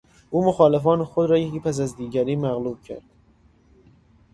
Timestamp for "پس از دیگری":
1.59-2.35